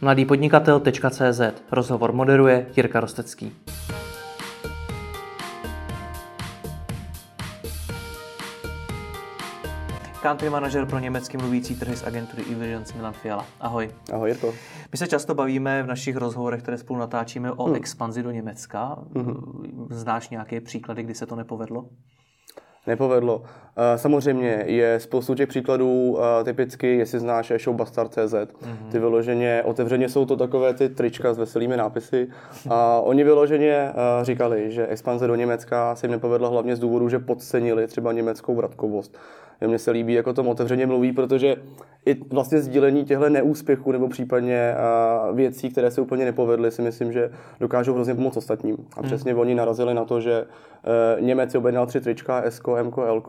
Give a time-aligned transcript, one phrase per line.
[0.00, 1.40] Mladýpodnikatel.cz
[1.72, 3.52] Rozhovor moderuje Jirka Rostecký.
[10.22, 13.46] Country manažer pro německy mluvící trhy z agentury Evisions Milan Fiala.
[13.60, 13.90] Ahoj.
[14.12, 14.54] Ahoj Jirko.
[14.92, 17.76] My se často bavíme v našich rozhovorech, které spolu natáčíme, o hmm.
[17.76, 18.98] expanzi do Německa.
[19.16, 19.88] Hmm.
[19.90, 21.88] Znáš nějaké příklady, kdy se to nepovedlo?
[22.86, 23.42] Nepovedlo.
[23.96, 28.90] Samozřejmě je spoustu těch příkladů, typicky, jestli znáš showbastar.cz, mm-hmm.
[28.90, 32.28] ty vyloženě, otevřeně jsou to takové ty trička s veselými nápisy
[32.70, 37.18] a oni vyloženě říkali, že expanze do Německa se jim nepovedla hlavně z důvodu, že
[37.18, 39.18] podcenili třeba německou vratkovost.
[39.66, 41.56] Mně se líbí, jako tom otevřeně mluví, protože
[42.06, 44.74] i vlastně sdílení těchto neúspěchů nebo případně
[45.32, 48.76] věcí, které se úplně nepovedly, si myslím, že dokážou hrozně pomoct ostatním.
[48.96, 49.06] A mhm.
[49.06, 49.40] přesně hmm.
[49.40, 50.44] oni narazili na to, že
[51.20, 53.22] Němec si objednal tři trička, S, M, L,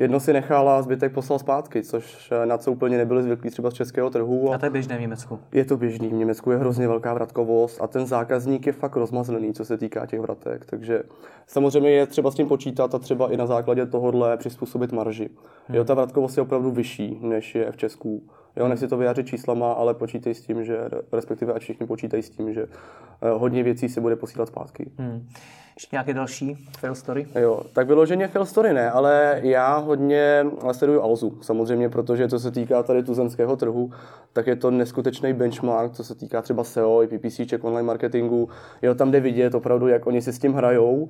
[0.00, 3.70] Jedno si nechal a zbytek poslal zpátky, což eh, na co úplně nebyli zvyklí třeba
[3.70, 4.52] z českého trhu.
[4.52, 5.38] A, a to je běžné v Německu?
[5.52, 6.08] Je to běžný.
[6.08, 10.06] V Německu je hrozně velká vratkovost a ten zákazník je fakt rozmazlený, co se týká
[10.06, 10.66] těch vratek.
[10.66, 11.02] Takže
[11.46, 15.30] samozřejmě je třeba s tím počítat a třeba i na základě tohohle přizpůsobit marži.
[15.66, 15.76] Hmm.
[15.76, 18.22] Jo, ta vratkovost je opravdu vyšší, než je v Česku.
[18.56, 20.78] Jo, nechci to vyjádřit číslama, ale počítej s tím, že
[21.12, 24.90] respektive ať všichni počítají s tím, že eh, hodně věcí se bude posílat zpátky.
[24.98, 25.28] Hmm.
[25.76, 27.26] Ještě nějaké další fail story?
[27.40, 32.50] Jo, tak vyloženě fail story ne, ale já hodně sleduju Alzu, samozřejmě, protože co se
[32.50, 33.90] týká tady tuzemského trhu,
[34.32, 38.48] tak je to neskutečný benchmark, co se týká třeba SEO i PPC, check online marketingu.
[38.82, 41.08] Jo, tam jde vidět opravdu, jak oni si s tím hrajou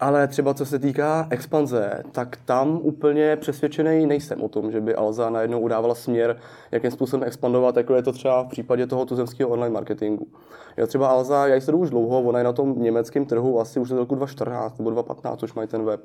[0.00, 4.94] ale třeba co se týká expanze, tak tam úplně přesvědčený nejsem o tom, že by
[4.94, 6.36] Alza najednou udávala směr,
[6.70, 10.26] jakým způsobem expandovat, jako je to třeba v případě toho tuzemského online marketingu.
[10.76, 13.90] Já třeba Alza, já jsem už dlouho, ona je na tom německém trhu asi už
[13.90, 16.00] od roku 2014 nebo 2015, už mají ten web.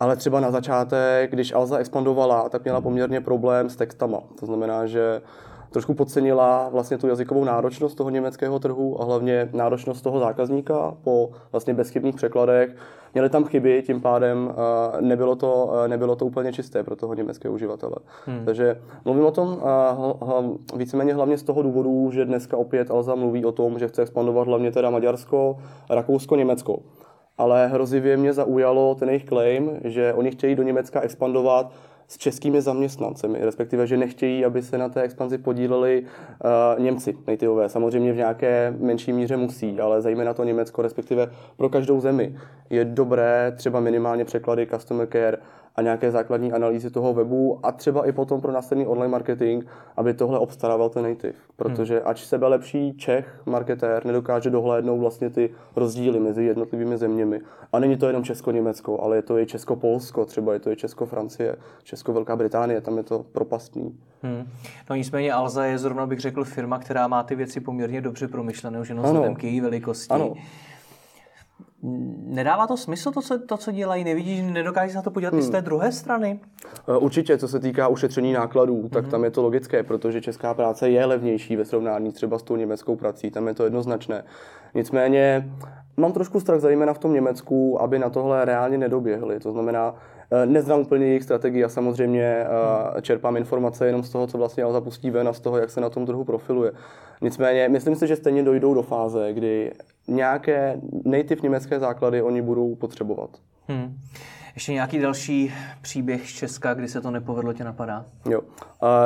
[0.00, 4.18] Ale třeba na začátek, když Alza expandovala, tak měla poměrně problém s textama.
[4.40, 5.22] To znamená, že
[5.70, 11.30] trošku podcenila vlastně tu jazykovou náročnost toho německého trhu a hlavně náročnost toho zákazníka po
[11.52, 12.76] vlastně bezchybných překladech.
[13.14, 14.54] Měli tam chyby, tím pádem
[15.00, 17.94] nebylo to, nebylo to úplně čisté pro toho německého uživatele.
[18.26, 18.44] Hmm.
[18.44, 19.62] Takže mluvím o tom
[20.76, 24.48] víceméně hlavně z toho důvodu, že dneska opět Alza mluví o tom, že chce expandovat
[24.48, 25.58] hlavně teda Maďarsko,
[25.90, 26.78] Rakousko, Německo
[27.40, 31.72] ale hrozivě mě zaujalo ten jejich claim, že oni chtějí do Německa expandovat
[32.10, 36.02] s českými zaměstnancemi, respektive, že nechtějí, aby se na té expanzi podíleli
[36.76, 37.68] uh, Němci, nativeové.
[37.68, 42.36] Samozřejmě v nějaké menší míře musí, ale zejména to Německo, respektive pro každou zemi
[42.70, 45.38] je dobré třeba minimálně překlady customer care
[45.76, 49.64] a nějaké základní analýzy toho webu a třeba i potom pro následný online marketing,
[49.96, 51.34] aby tohle obstarával ten native.
[51.56, 52.08] Protože hmm.
[52.08, 57.40] ač sebe lepší Čech, marketér, nedokáže dohlédnout vlastně ty rozdíly mezi jednotlivými zeměmi.
[57.72, 61.56] A není to jenom Česko-Německo, ale je to i Česko-Polsko, třeba je to i Česko-Francie,
[61.82, 63.98] Česko-Velká Británie, tam je to propastný.
[64.22, 64.48] Hmm.
[64.90, 68.80] No nicméně Alza je zrovna, bych řekl, firma, která má ty věci poměrně dobře promyšlené,
[68.80, 70.14] už jenom vzhledem k její velikosti.
[70.14, 70.34] Ano.
[71.82, 74.04] Nedává to smysl to, co, to, co dělají?
[74.04, 75.40] Nevidíš, nedokážeš se na to podívat hmm.
[75.40, 75.64] i z té hmm.
[75.64, 76.40] druhé strany?
[76.88, 79.10] Eh, určitě, co se týká ušetření nákladů, tak hmm.
[79.10, 82.96] tam je to logické, protože česká práce je levnější ve srovnání třeba s tou německou
[82.96, 84.24] prací, tam je to jednoznačné.
[84.74, 85.50] Nicméně
[85.96, 89.40] mám trošku strach zejména v tom Německu, aby na tohle reálně nedoběhli.
[89.40, 89.94] To znamená,
[90.44, 95.10] neznám úplně jejich strategii a samozřejmě eh, čerpám informace jenom z toho, co vlastně zapustí
[95.10, 96.72] ven a z toho, jak se na tom trhu profiluje.
[97.20, 99.72] Nicméně, myslím si, že stejně dojdou do fáze, kdy
[100.08, 103.30] nějaké native německé základy oni budou potřebovat.
[103.70, 103.98] Hmm.
[104.54, 108.04] Ještě nějaký další příběh z Česka, kdy se to nepovedlo, tě napadá?
[108.30, 108.40] Jo.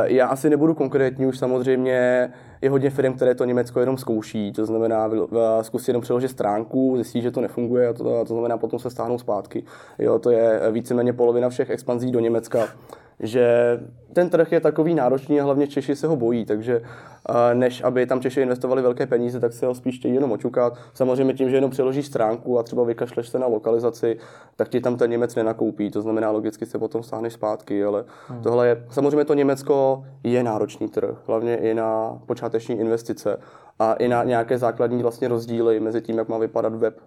[0.04, 2.32] Já asi nebudu konkrétní, už samozřejmě
[2.62, 5.10] je hodně firm, které to Německo jenom zkouší, to znamená
[5.62, 9.18] zkusí jenom přeložit stránku, zjistí, že to nefunguje a to, to znamená potom se stáhnou
[9.18, 9.64] zpátky.
[9.98, 12.68] Jo, to je víceméně polovina všech expanzí do Německa
[13.20, 13.80] že
[14.12, 16.82] ten trh je takový náročný a hlavně Češi se ho bojí, takže
[17.54, 20.78] než aby tam Češi investovali velké peníze, tak se ho spíš chtějí jenom očukat.
[20.94, 24.16] Samozřejmě tím, že jenom přeložíš stránku a třeba vykašleš se na lokalizaci,
[24.56, 28.42] tak ti tam ten Němec nenakoupí, to znamená logicky se potom stáhneš zpátky, ale hmm.
[28.42, 33.38] tohle je, samozřejmě to Německo je náročný trh, hlavně i na počáteční investice
[33.78, 36.98] a i na nějaké základní vlastně rozdíly mezi tím, jak má vypadat web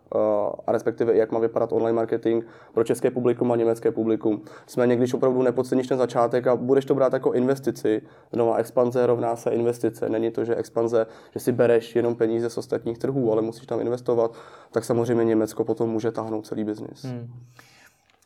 [0.68, 2.44] a respektive jak má vypadat online marketing
[2.74, 4.42] pro české publikum a německé publikum.
[4.68, 8.02] Nicméně, když opravdu nepodceníš ten začátek a budeš to brát jako investici,
[8.34, 10.10] znova expanze rovná se investice.
[10.10, 13.80] Není to, že expanze, že si bereš jenom peníze z ostatních trhů, ale musíš tam
[13.80, 14.32] investovat,
[14.72, 17.04] tak samozřejmě Německo potom může táhnout celý biznis.
[17.04, 17.34] Hmm.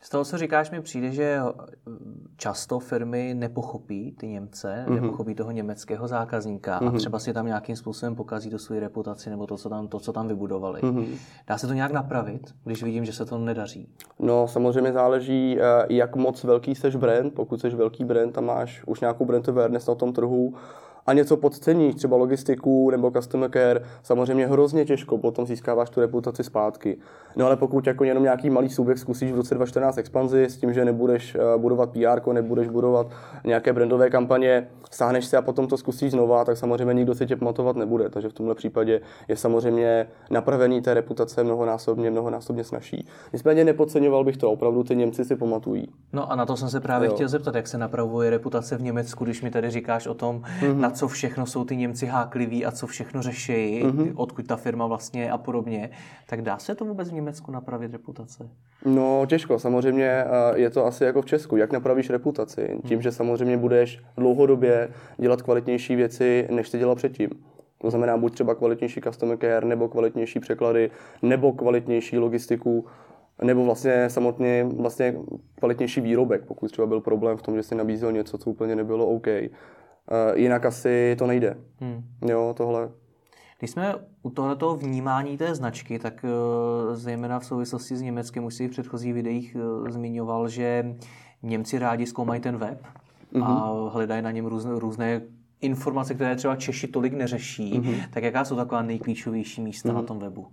[0.04, 1.38] Z toho, co říkáš, mi přijde, že
[2.36, 5.00] často firmy nepochopí ty Němce, mm-hmm.
[5.00, 6.86] nepochopí toho německého zákazníka mm-hmm.
[6.86, 6.98] a mhm.
[6.98, 10.12] třeba si tam nějakým způsobem pokazí tu svoji reputaci nebo to, co tam, to, co
[10.12, 10.80] tam vybudovali.
[10.80, 11.16] Mm-hmm.
[11.46, 13.88] Dá se to nějak napravit, když vidím, že se to nedaří?
[14.18, 17.34] No, samozřejmě záleží, eh, jak moc velký seš brand.
[17.34, 20.54] Pokud seš velký brand a máš už nějakou brand awareness na tom trhu,
[21.06, 26.44] a něco podcení, třeba logistiku nebo customer care, samozřejmě hrozně těžko potom získáváš tu reputaci
[26.44, 26.96] zpátky.
[27.36, 30.72] No ale pokud jako jenom nějaký malý subjekt zkusíš v roce 2014 expanzi s tím,
[30.72, 33.06] že nebudeš eh, budovat PR, nebudeš budovat
[33.44, 37.36] nějaké brandové kampaně, stáhneš se a potom to zkusíš znova, tak samozřejmě nikdo se tě
[37.36, 38.08] pamatovat nebude.
[38.08, 43.06] Takže v tomhle případě je samozřejmě napravení té reputace mnohonásobně, mnohonásobně snažší.
[43.32, 45.88] Nicméně nepodceňoval bych to, opravdu ty Němci si pamatují.
[46.12, 47.14] No a na to jsem se právě jo.
[47.14, 50.76] chtěl zeptat, jak se napravuje reputace v Německu, když mi tady říkáš o tom, mm-hmm.
[50.76, 54.12] na co všechno jsou ty Němci hákliví a co všechno řeší, mm-hmm.
[54.16, 55.90] odkud ta firma vlastně a podobně,
[56.28, 58.48] tak dá se to vůbec v Německu napravit reputace?
[58.84, 60.24] No těžko, samozřejmě
[60.54, 61.56] je to asi jako v Česku.
[61.56, 62.78] Jak napravíš reputaci?
[62.82, 63.02] Tím, hmm.
[63.02, 64.81] že samozřejmě budeš dlouhodobě
[65.18, 67.30] dělat kvalitnější věci, než jsi dělal předtím.
[67.78, 70.90] To znamená buď třeba kvalitnější customer care, nebo kvalitnější překlady,
[71.22, 72.86] nebo kvalitnější logistiku,
[73.42, 75.14] nebo vlastně samotně vlastně
[75.54, 79.06] kvalitnější výrobek, pokud třeba byl problém v tom, že si nabízel něco, co úplně nebylo
[79.06, 79.26] OK.
[79.26, 81.56] Uh, jinak asi to nejde.
[81.80, 82.02] Hmm.
[82.28, 82.90] Jo, tohle.
[83.58, 88.54] Když jsme u tohoto vnímání té značky, tak uh, zejména v souvislosti s Německem, už
[88.54, 90.96] si v předchozích videích uh, zmiňoval, že
[91.42, 92.86] Němci rádi zkoumají ten web
[93.32, 93.44] mm-hmm.
[93.44, 93.88] a mhm.
[93.88, 95.20] hledají na něm různé, různé
[95.60, 97.80] informace, které třeba Češi tolik neřeší.
[97.80, 97.96] Mm-hmm.
[98.10, 99.94] Tak jaká jsou taková nejklíčovější místa mm-hmm.
[99.94, 100.46] na tom webu?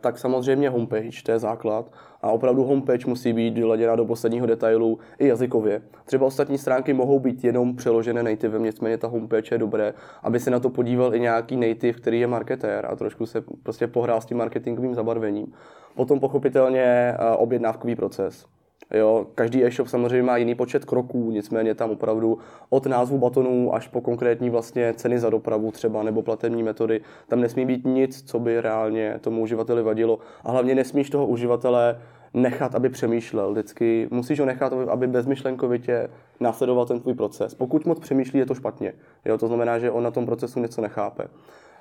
[0.00, 1.92] tak samozřejmě homepage, to je základ.
[2.22, 5.82] A opravdu homepage musí být vyladěna do posledního detailu i jazykově.
[6.04, 10.50] Třeba ostatní stránky mohou být jenom přeložené nativem, nicméně ta homepage je dobré, aby se
[10.50, 14.26] na to podíval i nějaký native, který je marketér a trošku se prostě pohrál s
[14.26, 15.52] tím marketingovým zabarvením.
[15.94, 18.46] Potom pochopitelně objednávkový proces.
[18.94, 22.38] Jo, každý e-shop samozřejmě má jiný počet kroků, nicméně tam opravdu
[22.70, 27.40] od názvu batonů až po konkrétní vlastně ceny za dopravu třeba nebo platební metody, tam
[27.40, 30.18] nesmí být nic, co by reálně tomu uživateli vadilo.
[30.44, 31.98] A hlavně nesmíš toho uživatele
[32.34, 33.52] nechat, aby přemýšlel.
[33.52, 36.08] Vždycky musíš ho nechat, aby bezmyšlenkovitě
[36.40, 37.54] následoval ten tvůj proces.
[37.54, 38.92] Pokud moc přemýšlí, je to špatně.
[39.24, 41.24] Jo, to znamená, že on na tom procesu něco nechápe.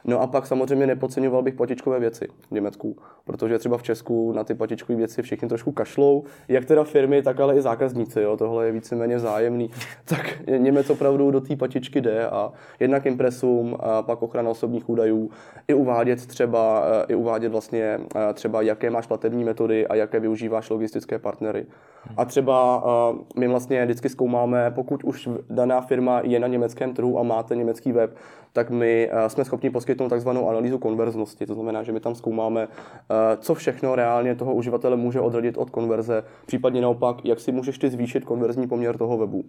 [0.08, 4.44] No a pak samozřejmě nepodceňoval bych patičkové věci v Německu, protože třeba v Česku na
[4.44, 8.22] ty patičkové věci všichni trošku kašlou, jak teda firmy, tak ale i zákazníci.
[8.22, 8.38] Jo.
[8.38, 9.70] Tohle je víceméně vzájemný.
[10.06, 15.30] Tak Němec opravdu do té patičky jde a jednak impresum, a pak ochrana osobních údajů,
[15.68, 18.00] i uvádět třeba, i uvádět vlastně
[18.34, 21.66] třeba, jaké máš platební metody a jaké využíváš logistické partnery.
[22.18, 22.84] A třeba
[23.36, 27.92] my vlastně vždycky zkoumáme, pokud už daná firma je na německém trhu a máte německý
[27.92, 28.16] web,
[28.54, 31.46] tak my jsme schopni poskytnout takzvanou analýzu konverznosti.
[31.46, 32.68] To znamená, že my tam zkoumáme,
[33.40, 37.90] co všechno reálně toho uživatele může odradit od konverze, případně naopak, jak si můžeš ty
[37.90, 39.44] zvýšit konverzní poměr toho webu.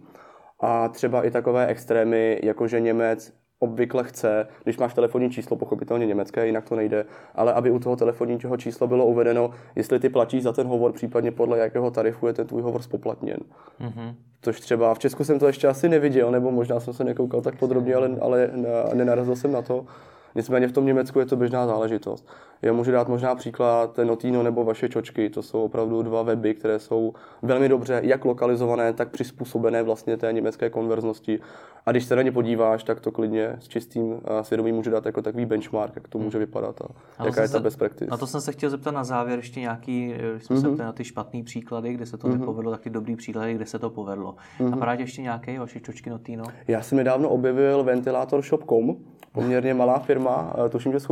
[0.60, 6.06] A třeba i takové extrémy, jako že Němec obvykle chce, když máš telefonní číslo, pochopitelně
[6.06, 7.04] německé, jinak to nejde,
[7.34, 11.30] ale aby u toho telefonního čísla bylo uvedeno, jestli ty platíš za ten hovor, případně
[11.30, 13.38] podle jakého tarifu je ten tvůj hovor spoplatněn.
[13.80, 14.14] Mm-hmm.
[14.42, 17.58] Což třeba v Česku jsem to ještě asi neviděl, nebo možná jsem se nekoukal tak
[17.58, 18.50] podrobně, ale, ale
[18.94, 19.86] nenarazil jsem na to.
[20.34, 22.28] Nicméně v tom Německu je to běžná záležitost.
[22.62, 25.30] Já můžu dát možná příklad Notino nebo vaše čočky.
[25.30, 30.32] To jsou opravdu dva weby, které jsou velmi dobře jak lokalizované, tak přizpůsobené vlastně té
[30.32, 31.40] německé konverznosti.
[31.86, 35.22] A když se na ně podíváš, tak to klidně s čistým svědomím může dát jako
[35.22, 36.84] takový benchmark, jak to může vypadat a,
[37.18, 38.10] a jaká je ta best practice.
[38.10, 40.76] Na to jsem se chtěl zeptat na závěr ještě nějaký, když jsme mm-hmm.
[40.76, 42.38] se na ty špatné příklady, kde se to mm-hmm.
[42.38, 44.36] nepovedlo, taky dobrý příklady, kde se to povedlo.
[44.60, 44.74] Mm-hmm.
[44.74, 46.44] A právě ještě nějaké vaše čočky Notino?
[46.68, 48.96] Já jsem nedávno objevil ventilátor shop.com,
[49.38, 51.08] poměrně malá firma, eh, tuším, že z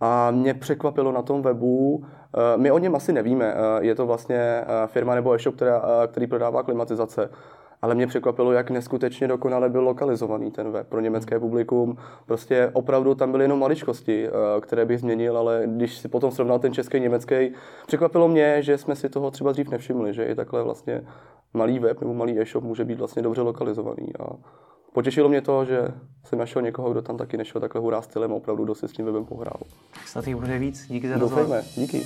[0.00, 4.06] a mě překvapilo na tom webu, eh, my o něm asi nevíme, eh, je to
[4.06, 7.30] vlastně firma nebo e-shop, která, který prodává klimatizace,
[7.82, 11.96] ale mě překvapilo, jak neskutečně dokonale byl lokalizovaný ten web pro německé publikum.
[12.26, 14.28] Prostě opravdu tam byly jenom maličkosti,
[14.60, 17.52] které bych změnil, ale když si potom srovnal ten český německý,
[17.86, 21.02] překvapilo mě, že jsme si toho třeba dřív nevšimli, že i takhle vlastně
[21.54, 24.08] malý web nebo malý e-shop může být vlastně dobře lokalizovaný.
[24.20, 24.26] A
[24.92, 25.88] potěšilo mě to, že
[26.24, 29.04] jsem našel někoho, kdo tam taky nešel takhle hurá stylem a opravdu dost s tím
[29.06, 29.60] webem pohrál.
[30.06, 30.86] Snad jich bude víc.
[30.88, 31.62] Díky za rozhovor.
[31.76, 32.02] Díky.